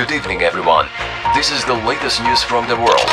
Good 0.00 0.16
evening, 0.16 0.40
everyone. 0.40 0.88
This 1.36 1.52
is 1.52 1.62
the 1.66 1.76
latest 1.84 2.22
news 2.24 2.42
from 2.42 2.66
the 2.66 2.74
world. 2.74 3.04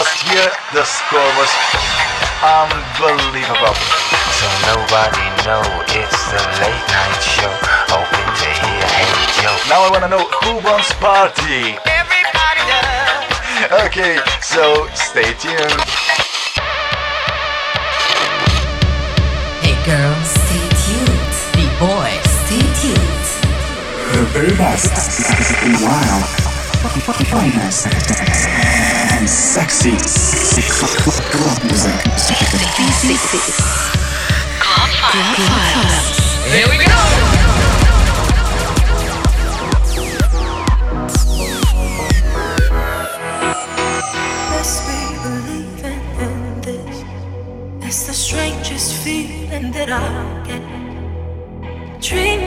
Last 0.00 0.24
year, 0.32 0.48
the 0.72 0.88
score 0.88 1.20
was 1.36 1.52
unbelievable. 2.40 3.76
So 4.40 4.48
nobody 4.72 5.20
know 5.44 5.60
it's 5.92 6.20
the 6.32 6.40
late 6.64 6.86
night 6.88 7.20
show. 7.20 7.52
Hoping 7.92 8.28
to 8.40 8.48
hear 8.56 8.88
Hey 8.88 9.12
Joe. 9.44 9.52
Now 9.68 9.84
I 9.84 9.92
wanna 9.92 10.08
know 10.08 10.24
who 10.24 10.64
wants 10.64 10.96
party. 10.96 11.76
Everybody 11.84 12.64
does. 12.72 13.84
Okay, 13.84 14.16
so 14.40 14.88
stay 14.96 15.36
tuned. 15.36 16.03
Very 24.34 24.56
best, 24.56 24.90
wild, 25.80 26.24
finest, 27.30 27.86
and 29.14 29.30
sexy 29.30 29.92
club 31.30 31.62
music. 31.62 31.94
Club 34.58 34.90
Vibes. 35.06 36.18
Here 36.52 36.68
we 36.68 36.84
go. 36.84 36.90
The 48.06 48.12
strangest 48.12 48.94
feeling 49.04 49.70
that 49.70 49.88
I 49.88 50.42
get. 50.44 50.62
Dreaming 52.00 52.42
of 52.42 52.43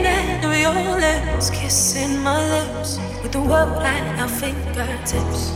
your 0.74 0.98
lips, 1.00 1.50
kissing 1.50 2.18
my 2.22 2.38
lips 2.50 2.98
with 3.22 3.32
the 3.32 3.40
world 3.40 3.82
at 3.82 4.18
our 4.20 4.28
fingertips. 4.28 5.52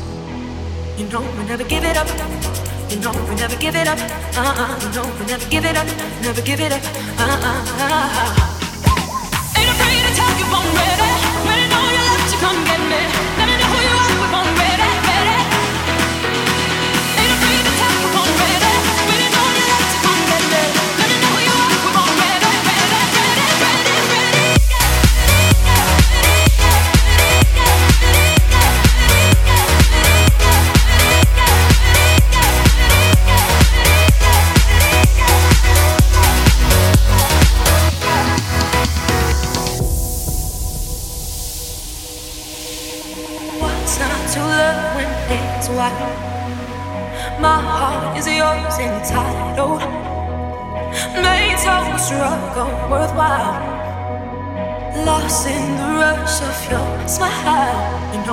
You 0.98 1.06
know 1.08 1.22
we 1.38 1.44
never 1.44 1.64
give 1.64 1.84
it 1.84 1.96
up. 1.96 2.08
You 2.90 3.00
know 3.00 3.12
we 3.28 3.34
never 3.34 3.56
give 3.56 3.74
it 3.74 3.88
up. 3.88 3.98
Uh-uh. 4.36 4.78
You 4.82 4.88
know 4.94 5.06
we 5.18 5.26
never 5.26 5.48
give 5.50 5.64
it 5.64 5.76
up. 5.76 5.86
Never 6.22 6.42
give 6.42 6.60
it 6.60 6.72
up. 6.72 6.82
Uh-uh. 7.18 7.62
Ain't 9.58 9.70
afraid 9.70 10.02
to 10.06 10.14
tell 10.14 10.32
you 10.38 10.46
I'm 10.46 10.91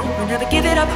know 0.04 0.20
we 0.20 0.26
never 0.28 0.46
give 0.50 0.66
it 0.66 0.78
up. 0.78 0.90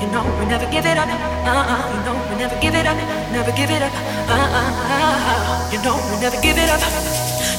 You 0.00 0.08
know 0.12 0.22
we 0.38 0.46
never 0.46 0.66
give 0.70 0.84
it 0.86 0.98
up. 0.98 1.08
Uh-uh. 1.08 1.94
You 1.94 2.00
know 2.04 2.16
we 2.30 2.36
never 2.36 2.56
give 2.60 2.74
it 2.74 2.86
up. 2.86 2.96
Never 3.32 3.52
give 3.52 3.70
it 3.70 3.82
up. 3.82 3.92
Uh-uh. 4.28 5.72
You 5.72 5.78
know 5.82 5.96
we 6.10 6.20
never 6.20 6.40
give 6.40 6.58
it 6.58 6.68
up. 6.68 6.80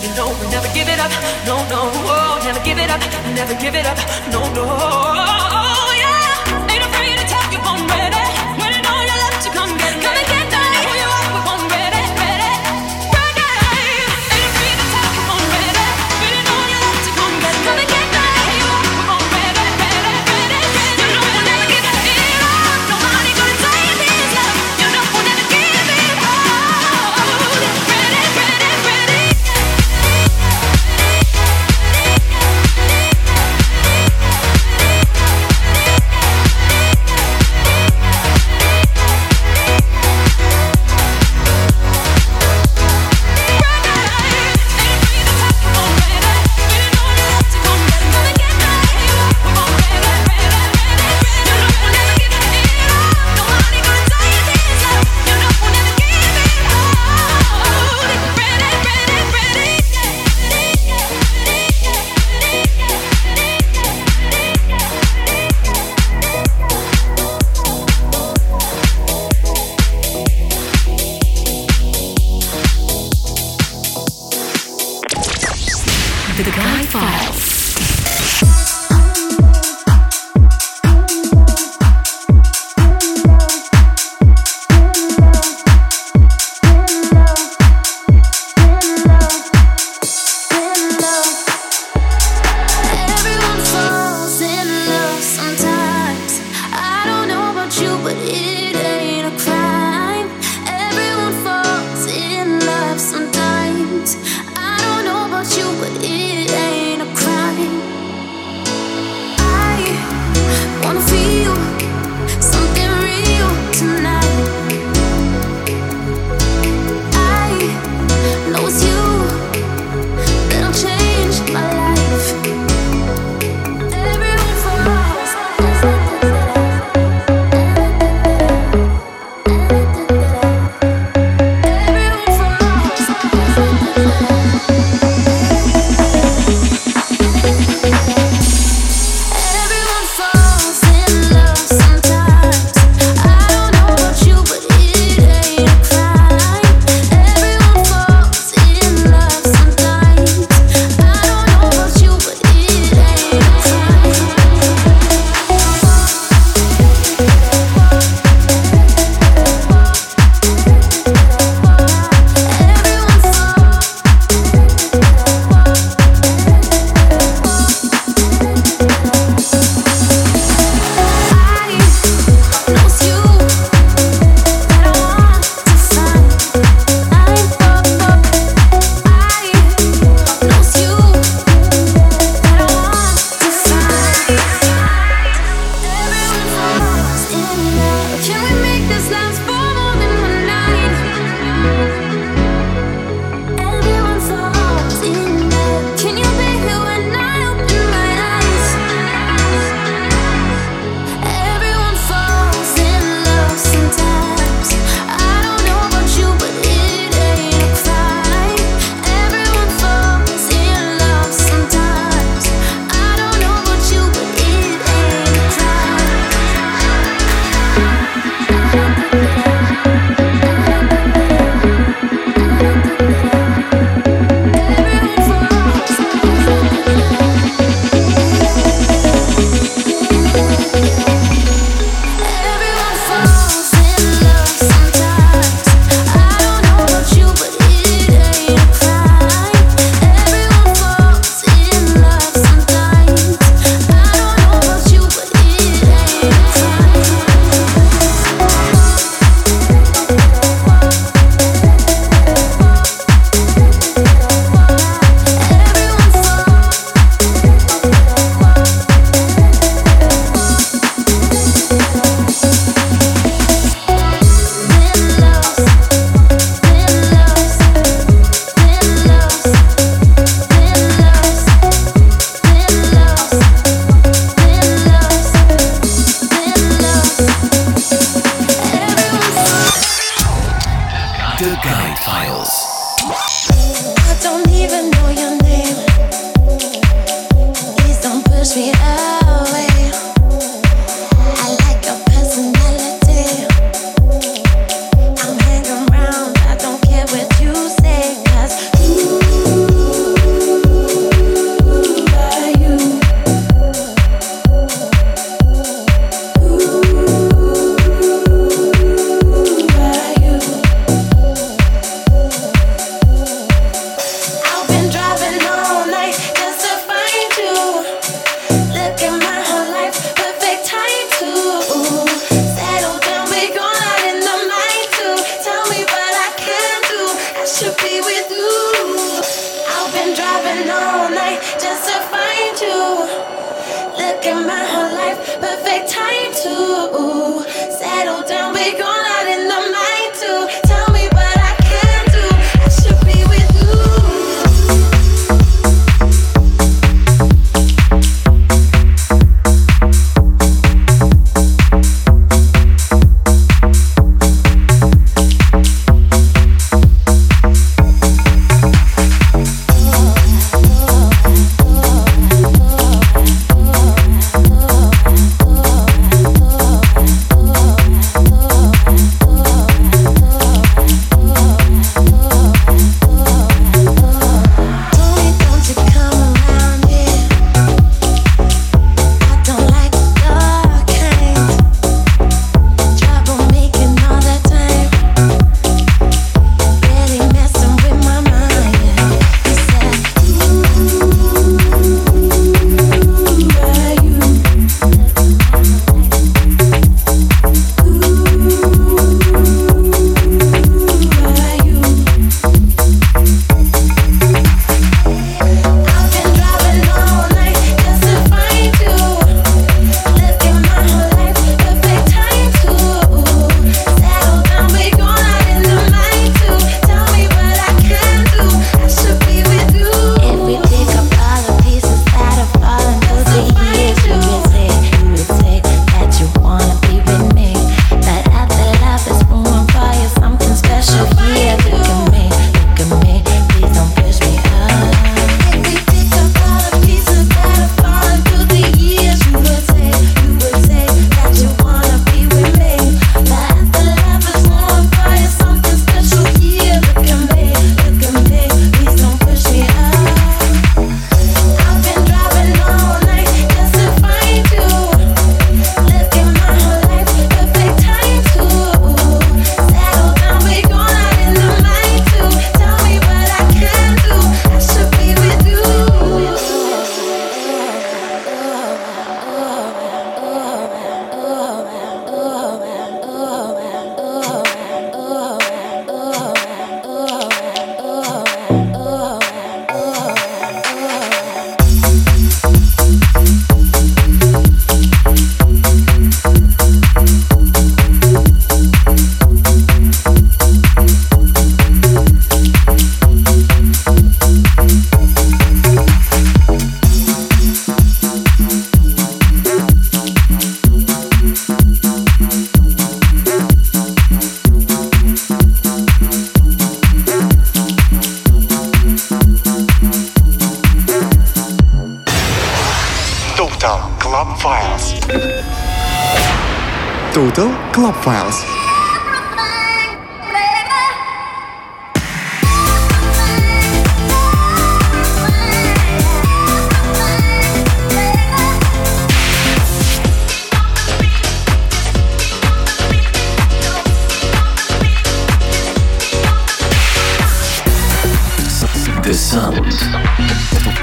You 0.03 0.09
know 0.15 0.29
we 0.39 0.45
never 0.49 0.69
give 0.73 0.87
it 0.87 0.99
up. 0.99 1.11
No, 1.45 1.57
no, 1.69 1.91
oh, 2.05 2.41
never 2.43 2.63
give 2.63 2.77
it 2.77 2.89
up. 2.89 3.01
Never 3.35 3.55
give 3.55 3.75
it 3.75 3.85
up. 3.85 3.97
No, 4.31 4.41
no. 4.53 5.68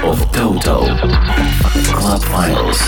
of 0.03 0.31
total 0.31 0.87
Club 1.93 2.21
Files. 2.23 2.81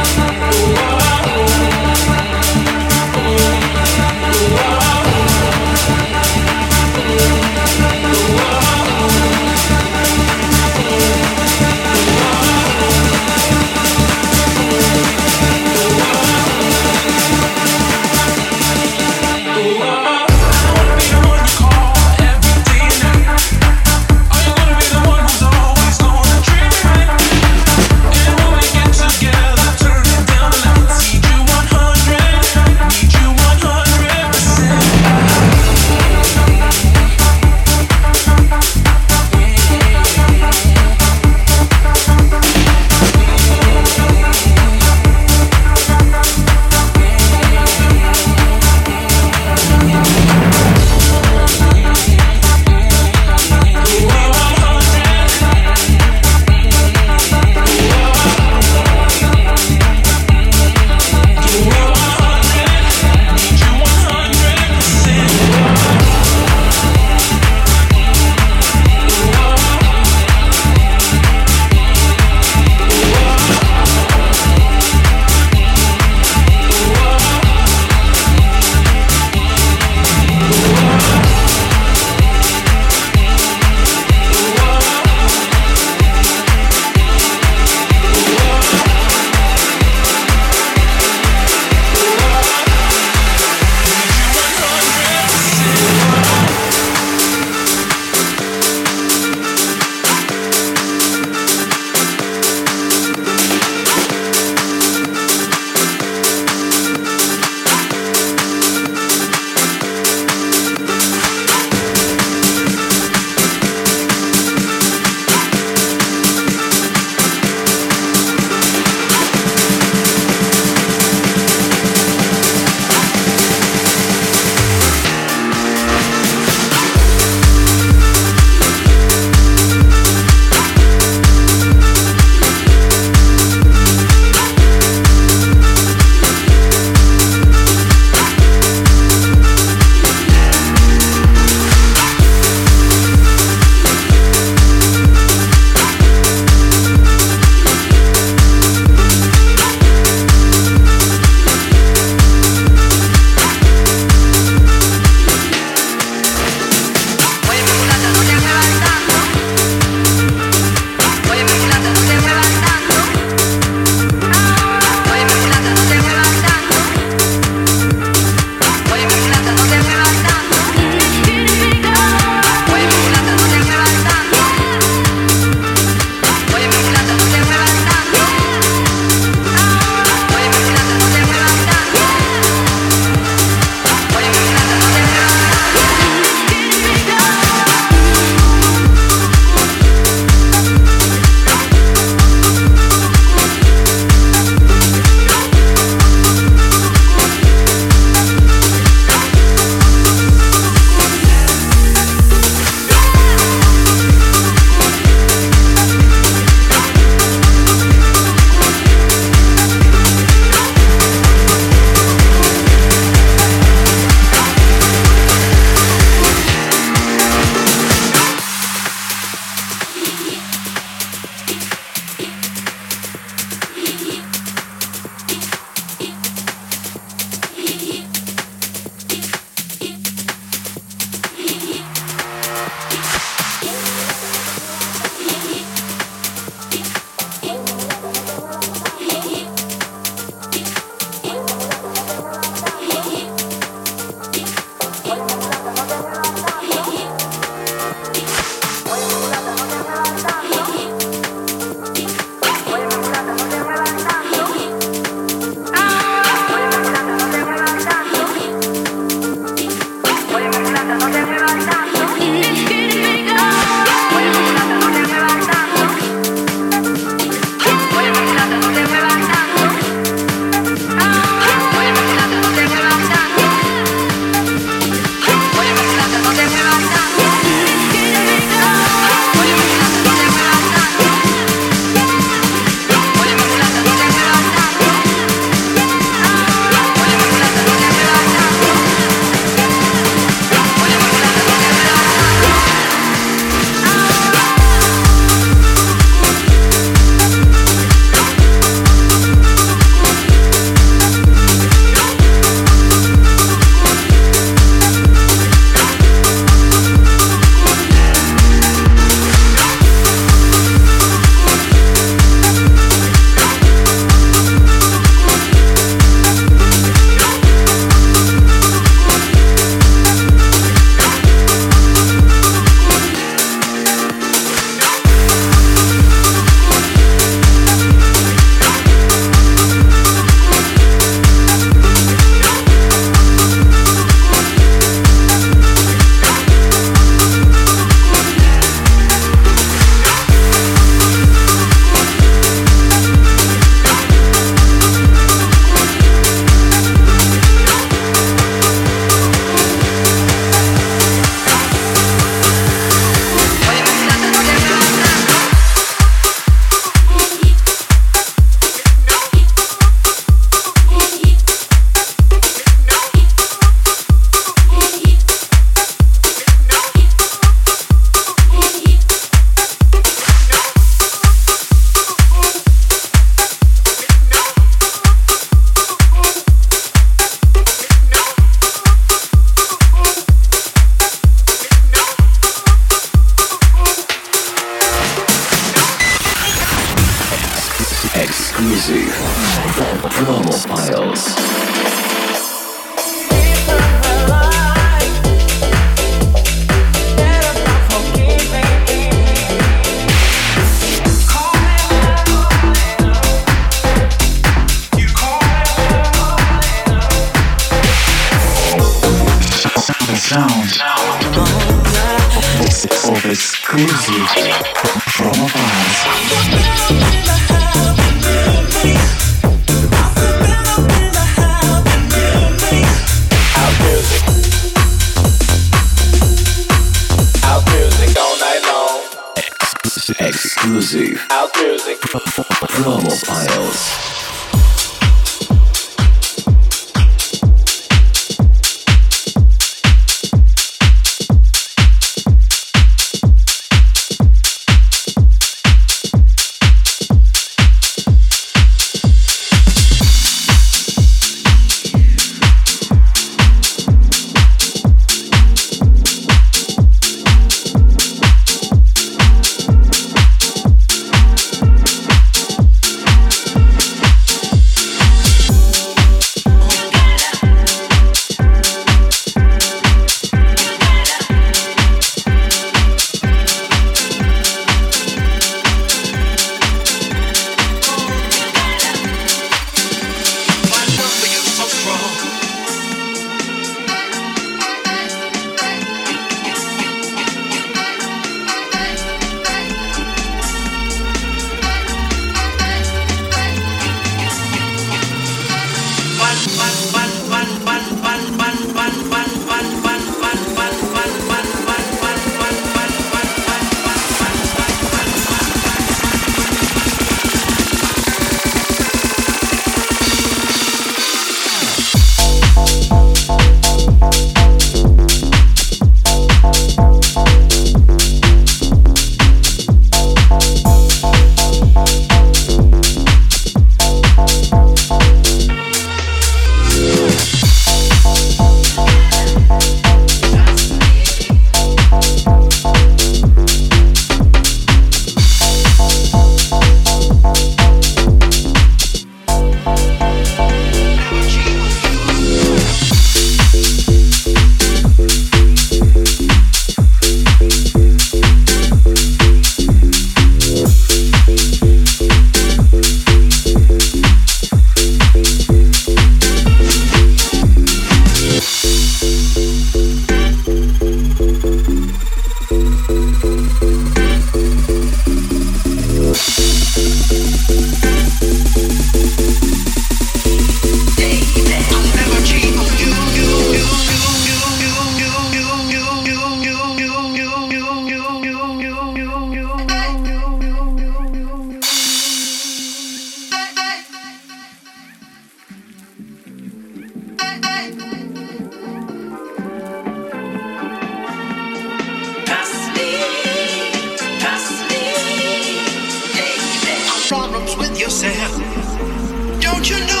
Yourself. 598.03 599.41
Don't 599.41 599.69
you 599.69 599.77
know 599.85 600.00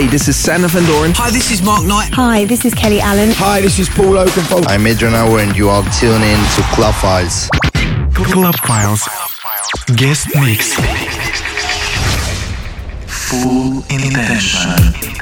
Hey, 0.00 0.06
this 0.06 0.28
is 0.28 0.36
Sander 0.36 0.66
Van 0.68 0.82
Doorn. 0.86 1.12
Hi, 1.16 1.30
this 1.30 1.50
is 1.50 1.60
Mark 1.60 1.84
Knight. 1.84 2.08
Hi, 2.14 2.46
this 2.46 2.64
is 2.64 2.72
Kelly 2.72 3.02
Allen. 3.02 3.32
Hi, 3.32 3.60
this 3.60 3.78
is 3.78 3.86
Paul 3.90 4.16
Oakenfold. 4.16 4.64
I'm 4.66 4.86
Adrian 4.86 5.12
Hour 5.12 5.40
and 5.40 5.54
you 5.54 5.68
are 5.68 5.82
tuning 6.00 6.22
in 6.22 6.40
to 6.56 6.62
Club 6.72 6.94
Files. 6.94 7.50
Club 8.14 8.54
Files. 8.64 9.06
Guest 9.96 10.28
mix. 10.36 10.72
Full 13.28 13.84
intention. 13.90 15.19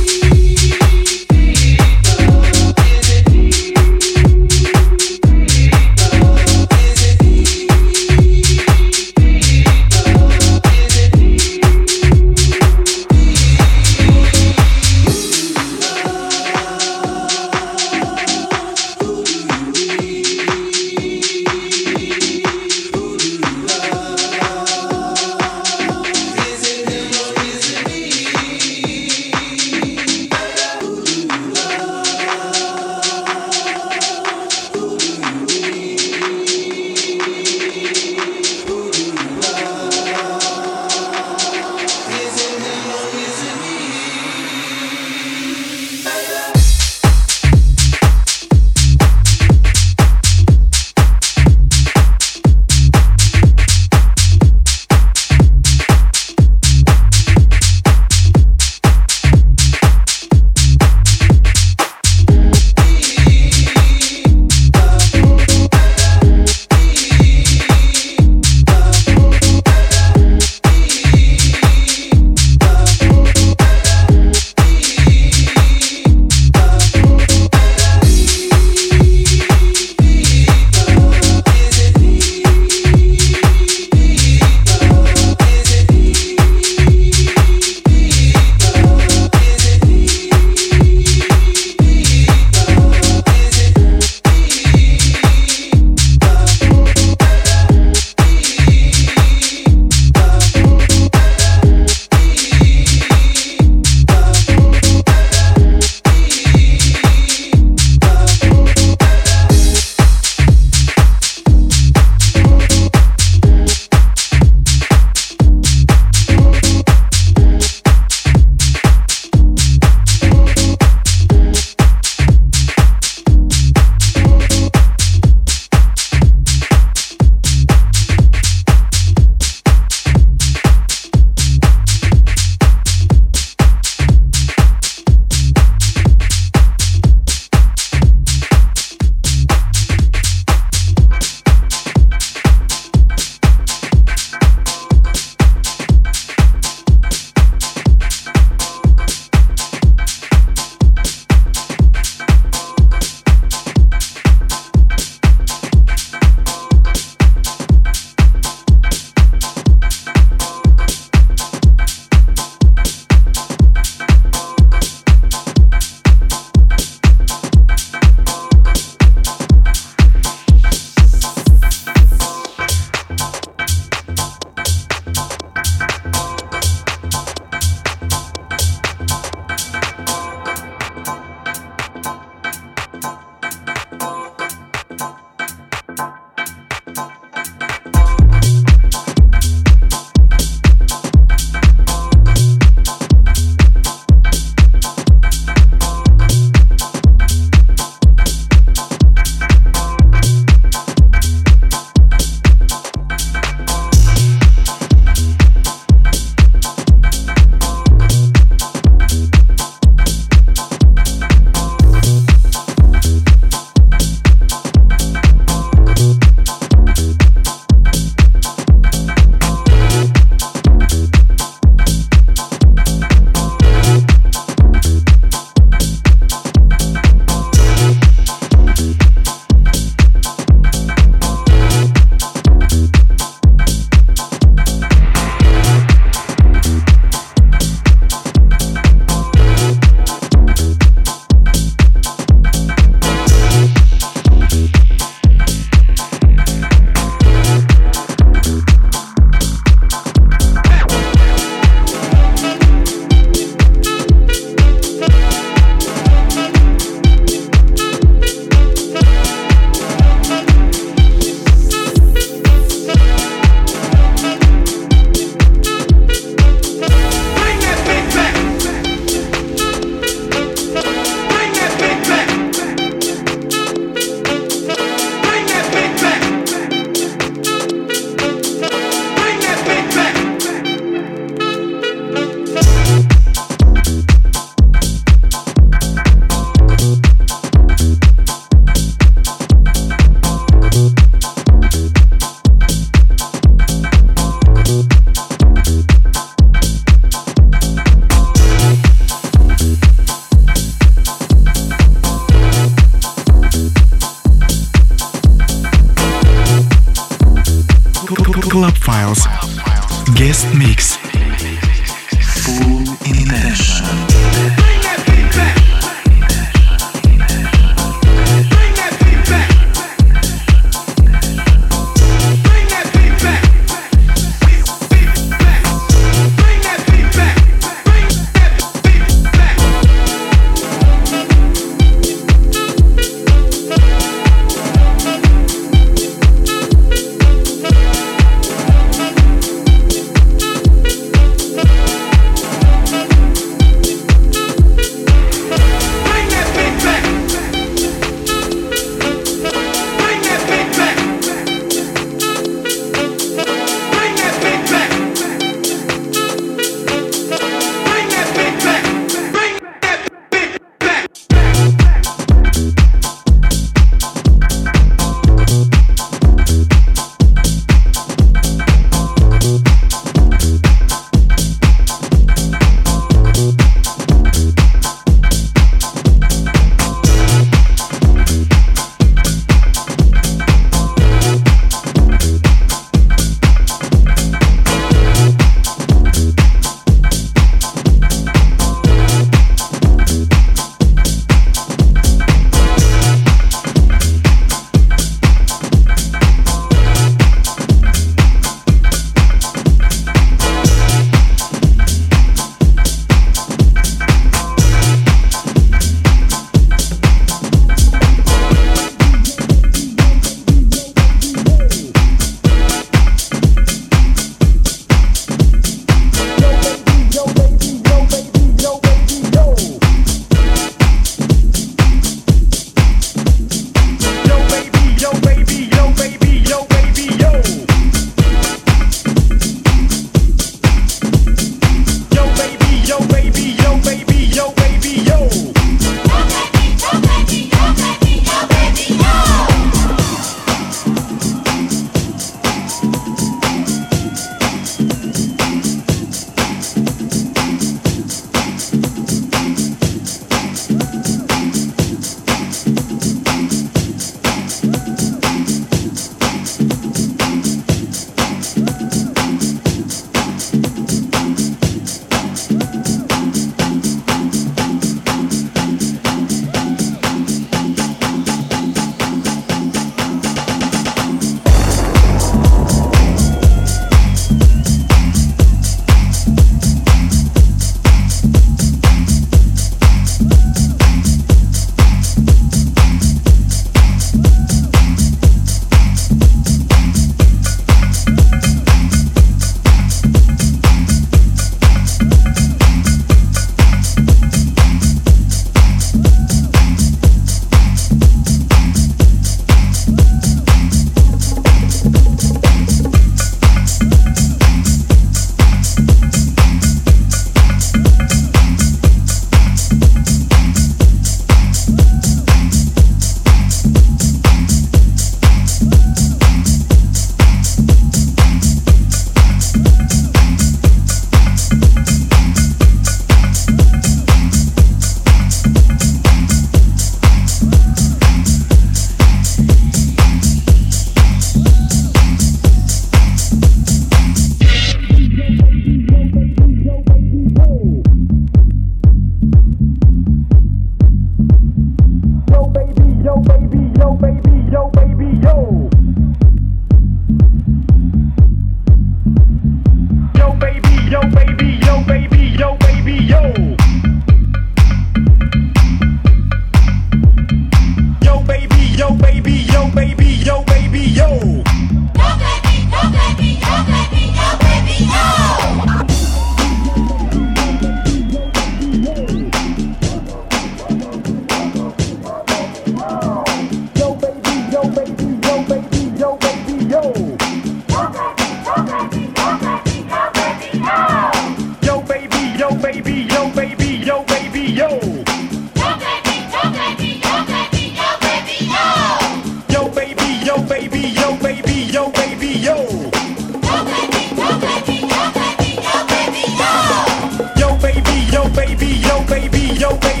Yo, 599.61 599.77
baby. 599.77 600.00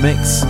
Mix 0.00 0.49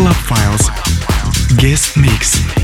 Club 0.00 0.14
Files 0.14 0.70
Guest 1.56 1.94
Mix. 1.98 2.59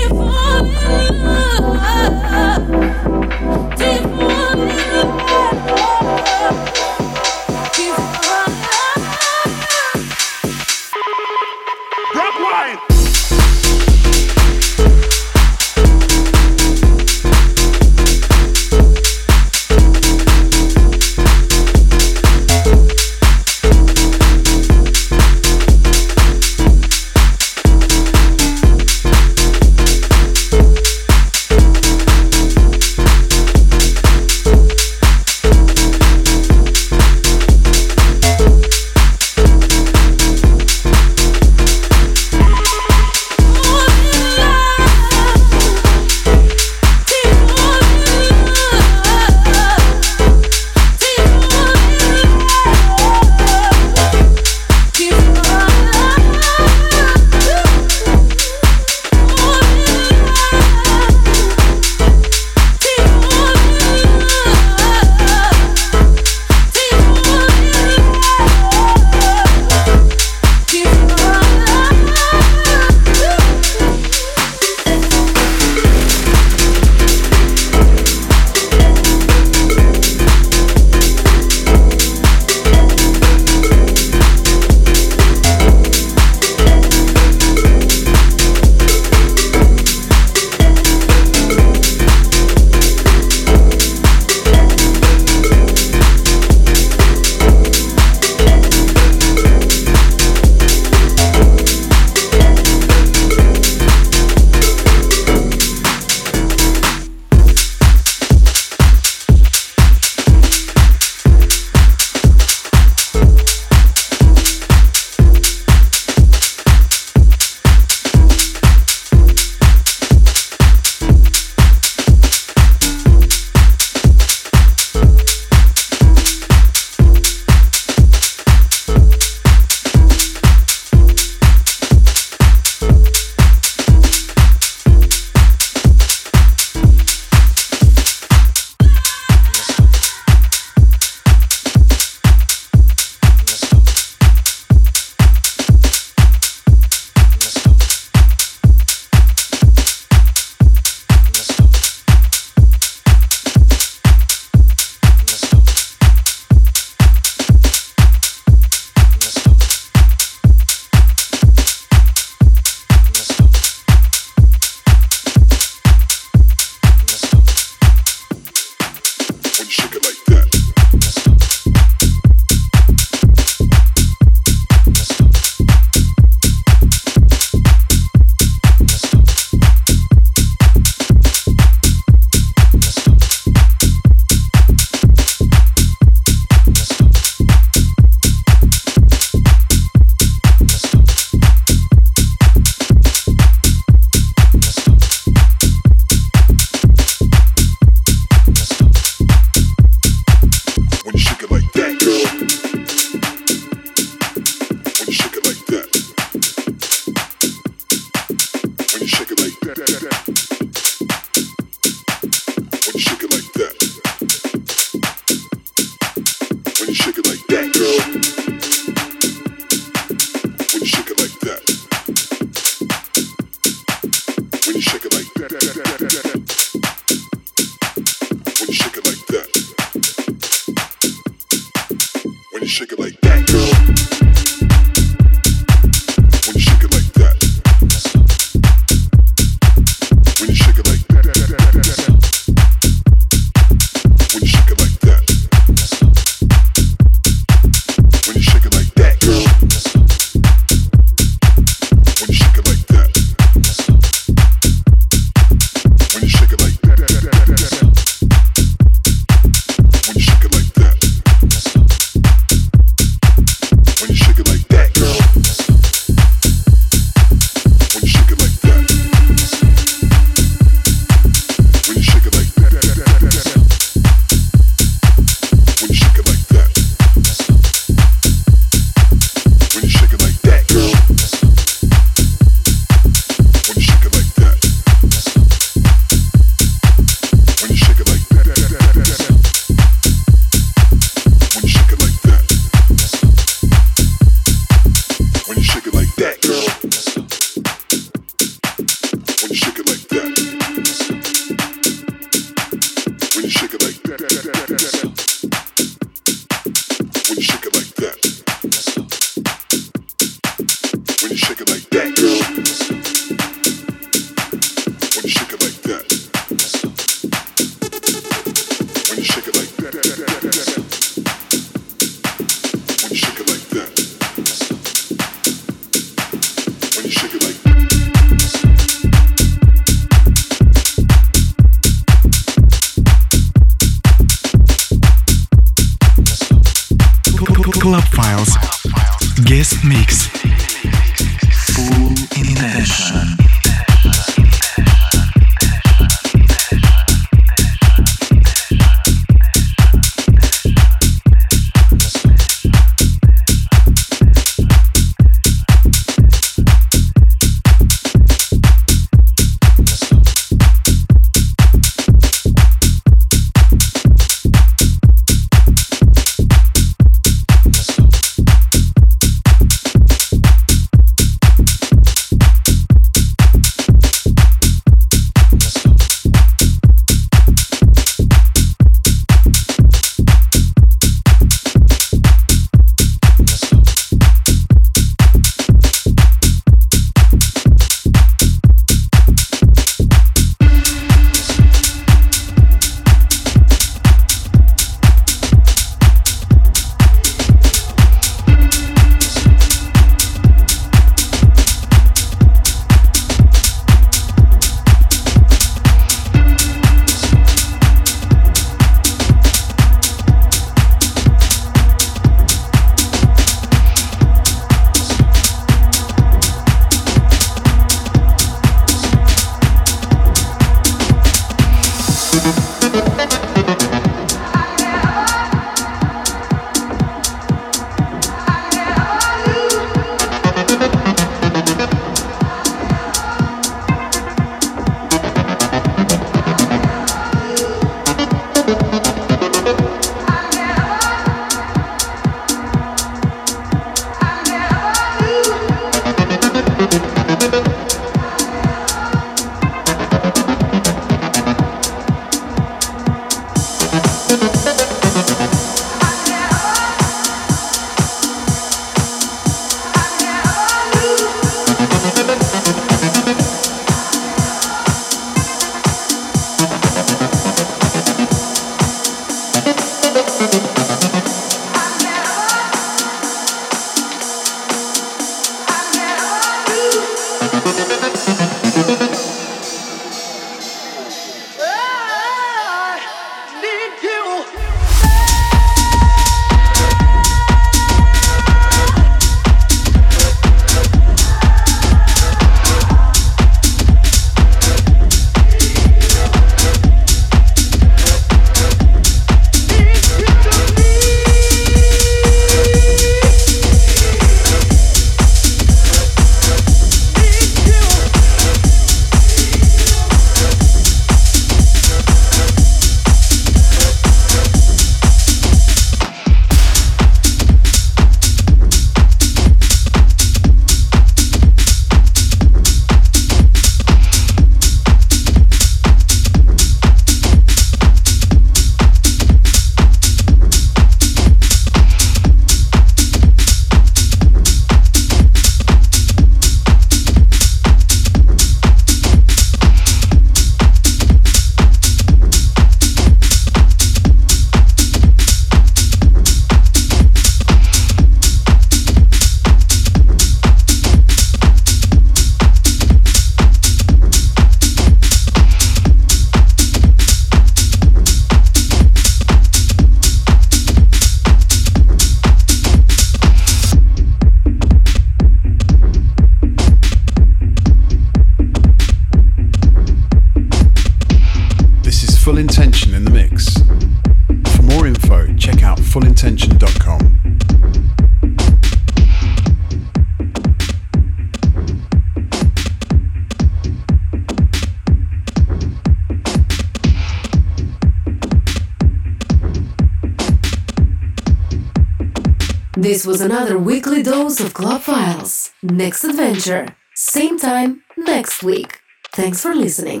Next 595.76 596.04
adventure, 596.04 596.74
same 596.94 597.38
time 597.38 597.82
next 597.98 598.42
week. 598.42 598.80
Thanks 599.12 599.42
for 599.42 599.54
listening. 599.54 600.00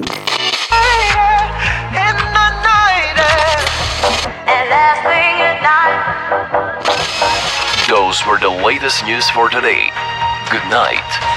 Those 7.86 8.24
were 8.24 8.40
the 8.40 8.48
latest 8.64 9.04
news 9.04 9.28
for 9.28 9.50
today. 9.50 9.90
Good 10.50 10.64
night. 10.70 11.35